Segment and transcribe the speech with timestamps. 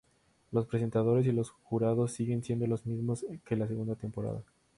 [0.51, 4.41] Los presentadores y los jurados siguen siendo los mismos que la segunda temporada.